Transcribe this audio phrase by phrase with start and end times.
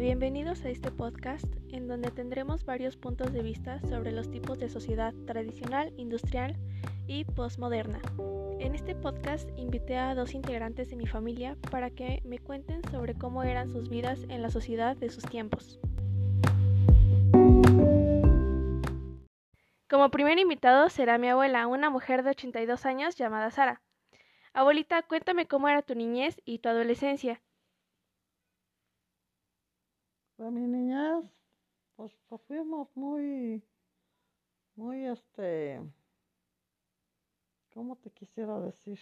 [0.00, 4.70] bienvenidos a este podcast en donde tendremos varios puntos de vista sobre los tipos de
[4.70, 6.56] sociedad tradicional, industrial
[7.06, 8.00] y postmoderna.
[8.60, 13.14] En este podcast invité a dos integrantes de mi familia para que me cuenten sobre
[13.14, 15.78] cómo eran sus vidas en la sociedad de sus tiempos.
[19.90, 23.82] Como primer invitado será mi abuela, una mujer de 82 años llamada Sara.
[24.54, 27.42] Abuelita, cuéntame cómo era tu niñez y tu adolescencia.
[30.40, 31.26] De mi niñez,
[31.96, 33.62] pues, pues, fuimos muy,
[34.74, 35.82] muy, este,
[37.74, 38.98] ¿cómo te quisiera decir?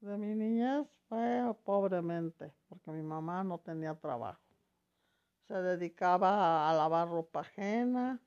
[0.00, 4.40] De mi niñez fue pobremente, porque mi mamá no tenía trabajo.
[5.46, 8.22] Se dedicaba a lavar ropa ajena,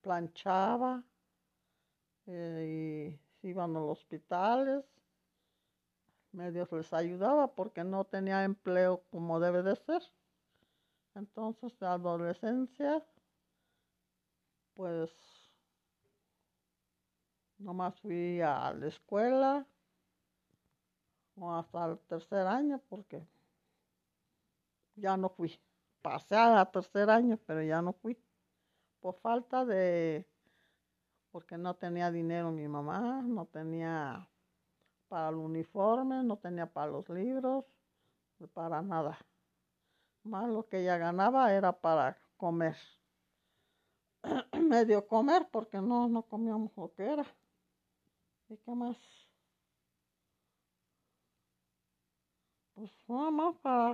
[0.00, 1.02] planchaba,
[2.26, 4.84] eh, iban a los hospitales.
[6.30, 10.04] Medios les ayudaba porque no tenía empleo como debe de ser.
[11.16, 13.02] Entonces, de adolescencia,
[14.74, 15.10] pues,
[17.56, 19.66] nomás fui a la escuela
[21.36, 23.26] o hasta el tercer año porque
[24.96, 25.58] ya no fui.
[26.02, 28.18] Pasé al tercer año, pero ya no fui.
[29.00, 30.26] Por falta de,
[31.30, 34.28] porque no tenía dinero mi mamá, no tenía
[35.08, 37.64] para el uniforme, no tenía para los libros,
[38.52, 39.18] para nada.
[40.26, 42.76] Más lo que ella ganaba era para comer.
[44.60, 47.24] Medio comer porque no, no comíamos lo que era.
[48.48, 48.96] ¿Y qué más?
[52.74, 53.92] Pues nada más para...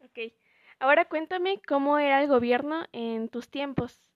[0.00, 0.32] Ok.
[0.80, 4.10] Ahora cuéntame cómo era el gobierno en tus tiempos.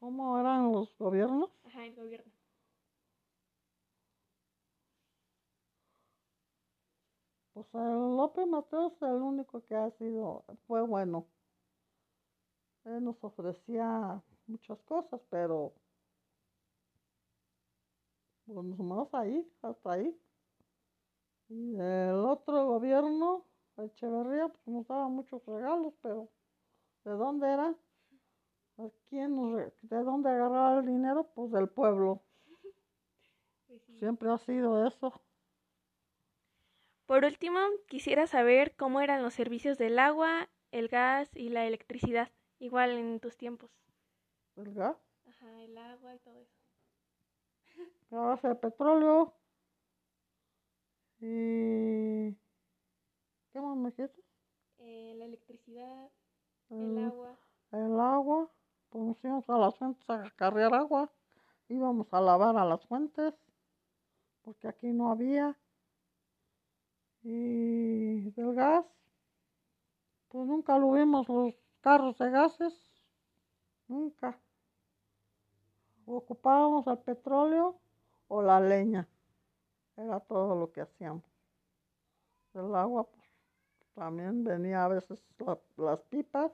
[0.00, 1.50] ¿Cómo eran los gobiernos?
[1.66, 2.35] Ajá, el gobierno.
[7.56, 11.26] Pues el López Mateos es el único que ha sido, fue bueno.
[12.84, 15.72] Él nos ofrecía muchas cosas, pero
[18.44, 20.14] pues más ahí, hasta ahí.
[21.48, 23.46] Y el otro gobierno,
[23.78, 26.28] Echeverría, pues nos daba muchos regalos, pero
[27.04, 27.74] ¿de dónde era?
[29.08, 29.34] ¿Quién
[29.80, 31.26] ¿De dónde agarraba el dinero?
[31.34, 32.20] Pues del pueblo.
[33.66, 35.22] Pues Siempre ha sido eso.
[37.06, 42.32] Por último, quisiera saber cómo eran los servicios del agua, el gas y la electricidad,
[42.58, 43.70] igual en tus tiempos.
[44.56, 44.96] ¿El gas?
[45.24, 46.56] Ajá, el agua y todo eso.
[48.10, 49.34] La base de petróleo.
[51.20, 52.32] Y...
[53.52, 54.20] ¿Qué más me dijiste?
[54.78, 56.10] Eh, la electricidad,
[56.70, 57.38] el, agua.
[57.70, 58.50] El agua.
[58.88, 61.10] Pues nos íbamos a las fuentes a cargar agua.
[61.68, 63.34] Íbamos a lavar a las fuentes.
[64.42, 65.56] Porque aquí no había
[67.28, 68.86] y del gas,
[70.28, 72.72] pues nunca lo vimos los carros de gases,
[73.88, 74.38] nunca.
[76.06, 77.80] Ocupábamos el petróleo
[78.28, 79.08] o la leña,
[79.96, 81.24] era todo lo que hacíamos.
[82.54, 83.28] El agua, pues
[83.94, 85.20] también venía a veces
[85.76, 86.52] las pipas,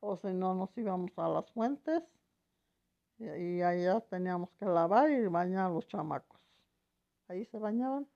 [0.00, 2.02] o si no nos íbamos a las fuentes
[3.18, 6.40] y, y allá teníamos que lavar y bañar a los chamacos.
[7.28, 8.06] Ahí se bañaban.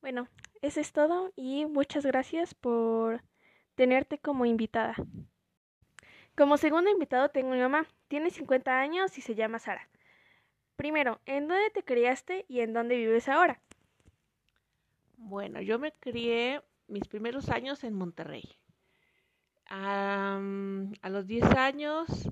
[0.00, 0.28] Bueno,
[0.62, 3.22] eso es todo y muchas gracias por
[3.74, 4.94] tenerte como invitada.
[6.36, 7.86] Como segundo invitado tengo a mi mamá.
[8.06, 9.88] Tiene 50 años y se llama Sara.
[10.76, 13.60] Primero, ¿en dónde te criaste y en dónde vives ahora?
[15.16, 18.56] Bueno, yo me crié mis primeros años en Monterrey.
[19.66, 22.30] a los 10 años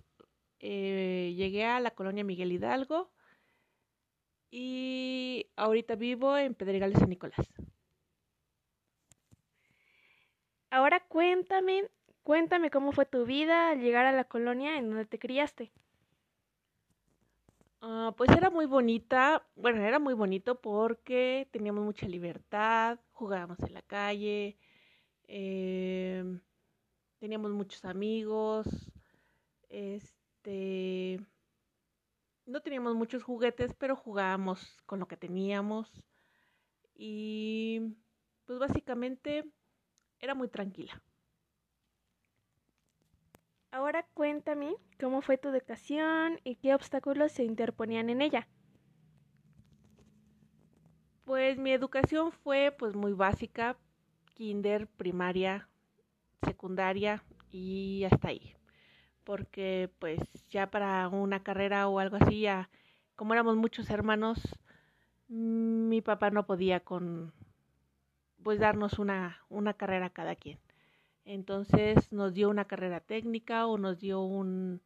[0.61, 3.11] eh, llegué a la colonia Miguel Hidalgo
[4.51, 7.47] y ahorita vivo en Pedregal de San Nicolás.
[10.71, 11.91] Ahora cuéntame,
[12.23, 15.73] cuéntame cómo fue tu vida al llegar a la colonia en donde te criaste.
[17.81, 23.75] Ah, pues era muy bonita, bueno, era muy bonito porque teníamos mucha libertad, jugábamos en
[23.75, 24.56] la calle,
[25.29, 26.41] em,
[27.19, 28.67] teníamos muchos amigos,
[29.69, 31.20] este,
[32.46, 35.90] no teníamos muchos juguetes, pero jugábamos con lo que teníamos.
[36.94, 37.96] Y
[38.46, 39.44] pues básicamente
[40.20, 41.02] era muy tranquila.
[43.70, 48.48] Ahora cuéntame cómo fue tu educación y qué obstáculos se interponían en ella.
[51.25, 53.76] Pues mi educación fue pues muy básica,
[54.34, 55.69] kinder, primaria,
[56.43, 58.56] secundaria y hasta ahí
[59.26, 60.20] porque pues
[60.50, 62.70] ya para una carrera o algo así, ya
[63.17, 64.38] como éramos muchos hermanos,
[65.28, 67.34] mi papá no podía con
[68.44, 70.61] pues darnos una, una carrera a cada quien.
[71.25, 74.81] Entonces nos dio una carrera técnica o nos dio un,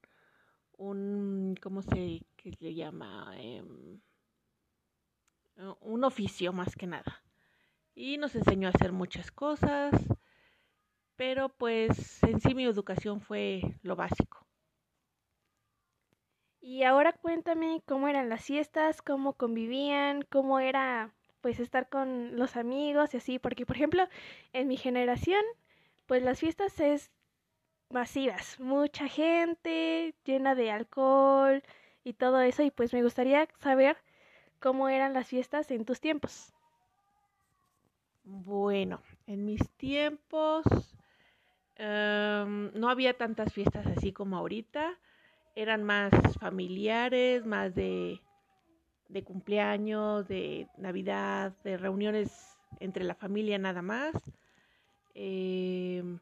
[0.79, 3.35] un ¿cómo se le llama?
[3.37, 4.01] Em,
[5.83, 7.23] un oficio más que nada.
[7.95, 9.93] Y nos enseñó a hacer muchas cosas,
[11.21, 14.47] pero pues en sí mi educación fue lo básico.
[16.63, 21.13] Y ahora cuéntame cómo eran las fiestas, cómo convivían, cómo era
[21.43, 24.09] pues estar con los amigos y así, porque por ejemplo,
[24.55, 25.43] en mi generación,
[26.07, 27.11] pues las fiestas es
[27.91, 31.63] masivas, mucha gente, llena de alcohol
[32.03, 33.99] y todo eso, y pues me gustaría saber
[34.59, 36.55] cómo eran las fiestas en tus tiempos.
[38.25, 40.65] Bueno, en mis tiempos
[41.81, 44.99] em, no había tantas fiestas así como ahorita
[45.55, 48.21] eran más familiares, más de,
[49.09, 54.15] de cumpleaños, de Navidad, de reuniones entre la familia nada más.
[55.15, 56.19] Em,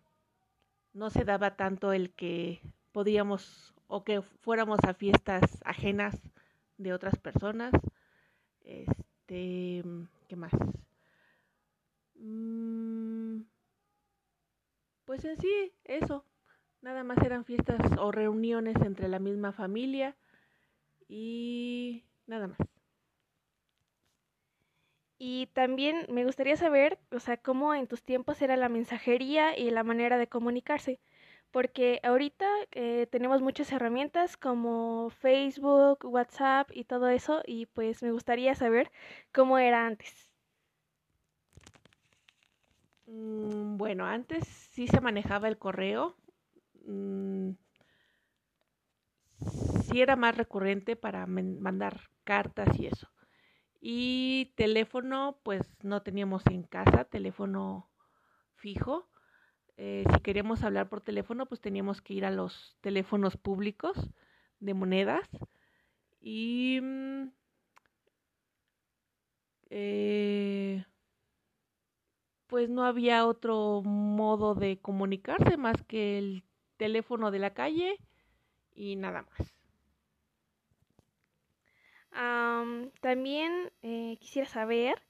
[0.95, 2.61] no se daba tanto el que
[2.93, 6.15] podíamos o que fuéramos a fiestas ajenas
[6.79, 7.73] de otras personas.
[8.65, 9.83] Este,
[10.29, 10.53] ¿qué más?
[12.15, 13.43] Mm,
[15.09, 16.23] pues en sí, eso.
[16.83, 20.15] Nada más eran fiestas o reuniones entre la misma familia
[21.09, 22.59] y nada más.
[25.19, 29.71] Y también me gustaría saber, o sea, cómo en tus tiempos era la mensajería y
[29.71, 31.01] la manera de comunicarse,
[31.53, 38.13] porque ahorita eh, tenemos muchas herramientas como Facebook, WhatsApp y todo eso, y pues me
[38.13, 38.93] gustaría saber
[39.33, 40.28] cómo era antes.
[43.09, 46.17] Mm, bueno, antes sí se manejaba el correo,
[46.87, 47.53] Mm,
[49.83, 53.09] si era más recurrente para mandar cartas y eso.
[53.81, 57.91] Y teléfono, pues no teníamos en casa, teléfono
[58.57, 59.09] fijo.
[59.77, 63.97] Eh, si queríamos hablar por teléfono, pues teníamos que ir a los teléfonos públicos
[64.61, 65.29] de monedas.
[66.21, 67.29] Y mm,
[69.71, 70.38] eh,
[72.59, 76.43] pues no había otro modo de comunicarse más que el
[76.77, 77.99] teléfono de la calle
[78.75, 79.55] y nada más.
[83.01, 85.01] también eh, quisiera saber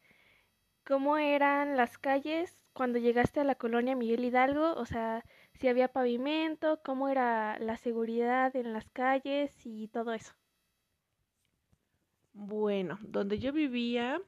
[0.85, 5.25] cómo eran las calles cuando llegaste a la colonia Miguel Hidalgo, o sea,
[5.55, 10.35] si había pavimento, cómo era la seguridad en las calles y todo eso.
[12.35, 14.21] Bueno, donde yo vivía,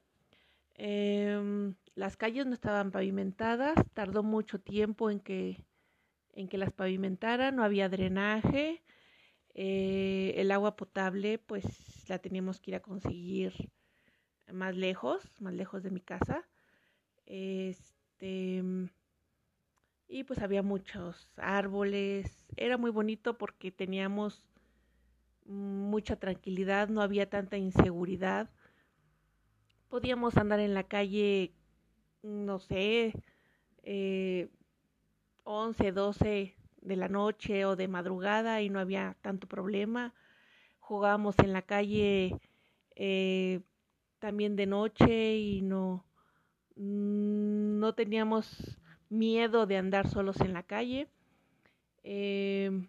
[0.73, 5.65] em, las calles no estaban pavimentadas, tardó mucho tiempo en que
[6.33, 8.83] en que las pavimentaran, no había drenaje,
[9.55, 13.71] eh, el agua potable pues la teníamos que ir a conseguir
[14.53, 16.49] más lejos, más lejos de mi casa.
[17.27, 18.63] Este
[20.09, 24.43] y pues había muchos árboles, era muy bonito porque teníamos
[25.45, 28.51] mucha tranquilidad, no había tanta inseguridad.
[29.89, 31.53] Podíamos andar en la calle,
[32.23, 33.15] no sé,
[33.83, 34.49] eh,
[35.45, 40.15] 11, 12 de la noche o de madrugada y no había tanto problema.
[40.81, 42.41] Jugábamos en la calle
[42.97, 43.61] eh,
[44.19, 46.05] también de noche y no,
[46.77, 51.09] no teníamos miedo de andar solos en la calle.
[52.03, 52.89] Em,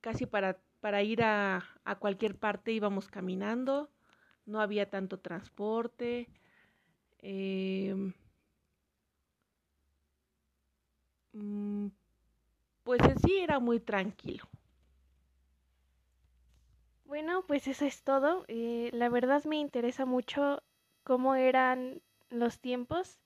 [0.00, 3.90] casi para, para ir a, a, cualquier parte íbamos caminando,
[4.46, 6.28] no había tanto transporte.
[7.22, 7.94] Eh,
[11.32, 11.88] Mm,
[12.84, 14.44] pues en sí era muy tranquilo.
[17.04, 18.44] Bueno, pues eso es todo.
[18.48, 20.62] Eh, la verdad me interesa mucho
[21.04, 23.18] cómo eran los tiempos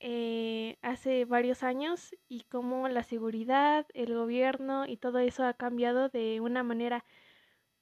[0.00, 6.08] eh, hace varios años y cómo la seguridad, el gobierno y todo eso ha cambiado
[6.10, 7.04] de una manera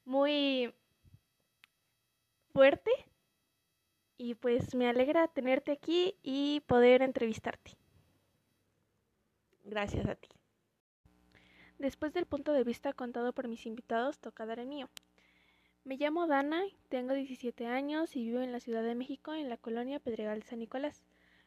[0.07, 0.75] muy
[2.54, 2.90] fuerte.
[4.16, 7.73] Y pues me alegra tenerte aquí y poder entrevistarte.
[9.64, 10.28] Gracias a ti.
[11.78, 14.88] Después del punto de vista contado por mis invitados, toca dar el mío.
[15.85, 19.59] Me llamo Dana, tengo 17 años y vivo en la Ciudad de México, en la
[19.59, 21.02] colonia Pedregal San Nicolás.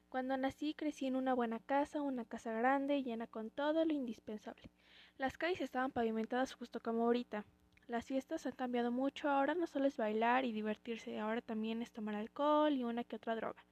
[0.10, 4.70] Cuando nací crecí en una buena casa, una casa grande, llena con todo lo indispensable.
[5.18, 7.46] Las calles estaban pavimentadas justo como ahorita.
[7.88, 11.90] Las fiestas han cambiado mucho, ahora no solo es bailar y divertirse, ahora también es
[11.90, 13.64] tomar alcohol y una que otra droga.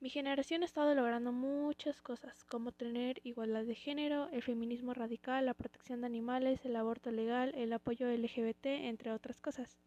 [0.00, 5.46] Mi generación ha estado logrando muchas cosas, como tener igualdad de género, el feminismo radical,
[5.46, 9.78] la protección de animales, el aborto legal, el apoyo LGBT, entre otras cosas.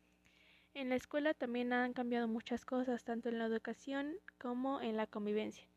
[0.74, 5.08] En la escuela también han cambiado muchas cosas, tanto en la educación como en la
[5.08, 5.68] convivencia.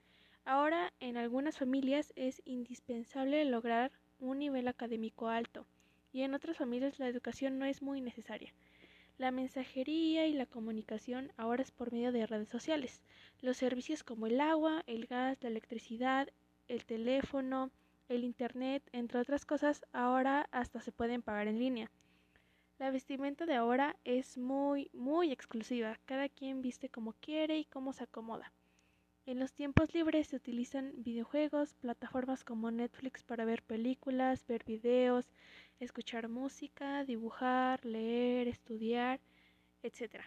[0.45, 5.67] Ahora, en algunas familias es indispensable lograr un nivel académico alto
[6.13, 8.53] y en otras familias la educación no es muy necesaria.
[9.19, 13.03] La mensajería y la comunicación ahora es por medio de redes sociales.
[13.43, 16.29] Los servicios como el agua, el gas, la electricidad,
[16.69, 17.71] el teléfono,
[18.09, 21.91] el internet, entre otras cosas, ahora hasta se pueden pagar en línea.
[22.79, 25.99] La vestimenta de ahora es muy, muy exclusiva.
[26.07, 28.53] Cada quien viste como quiere y como se acomoda.
[29.27, 35.27] En los tiempos libres se utilizan videojuegos, plataformas como Netflix para ver películas, ver videos,
[35.81, 39.21] escuchar música, dibujar, leer, estudiar,
[39.83, 40.23] etc.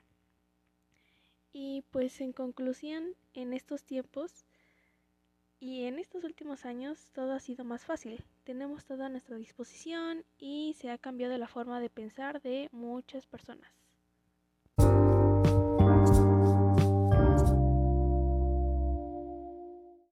[1.54, 4.46] Y pues en conclusión, en estos tiempos
[5.60, 8.24] y en estos últimos años todo ha sido más fácil.
[8.44, 13.26] Tenemos todo a nuestra disposición y se ha cambiado la forma de pensar de muchas
[13.28, 13.83] personas.